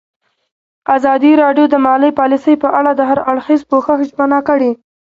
ازادي 0.95 1.31
راډیو 1.43 1.65
د 1.69 1.75
مالي 1.85 2.11
پالیسي 2.19 2.53
په 2.63 2.69
اړه 2.79 2.91
د 2.95 3.01
هر 3.09 3.19
اړخیز 3.31 3.61
پوښښ 3.69 3.97
ژمنه 4.09 4.39
کړې. 4.47 4.71